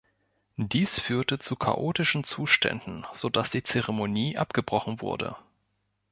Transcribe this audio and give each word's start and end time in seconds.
Dies 0.57 0.99
führte 0.99 1.37
zu 1.37 1.55
chaotischen 1.55 2.23
Zuständen, 2.23 3.05
so 3.13 3.29
dass 3.29 3.51
die 3.51 3.61
Zeremonie 3.61 4.35
abgebrochen 4.35 4.99
wurde. 4.99 5.35